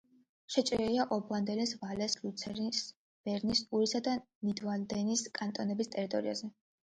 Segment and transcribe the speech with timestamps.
[0.53, 2.79] შეჭრილია ობვალდენის, ვალეს, ლუცერნის,
[3.29, 4.15] ბერნის, ურისა და
[4.49, 6.51] ნიდვალდენის კანტონების ტერიტორიაზე.